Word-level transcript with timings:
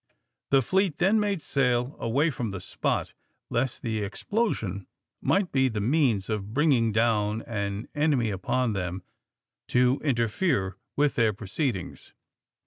The 0.49 0.63
fleet 0.63 0.97
then 0.97 1.19
made 1.19 1.43
sail 1.43 1.95
away 1.99 2.31
from 2.31 2.49
the 2.49 2.59
spot, 2.59 3.13
lest 3.51 3.83
the 3.83 3.99
explosion 4.01 4.87
might 5.21 5.51
be 5.51 5.67
the 5.69 5.79
means 5.79 6.27
of 6.27 6.55
bringing 6.55 6.91
down 6.91 7.43
an 7.43 7.87
enemy 7.93 8.31
upon 8.31 8.73
them 8.73 9.03
to 9.67 10.01
interfere 10.03 10.75
with 10.95 11.13
their 11.13 11.33
proceedings. 11.33 12.15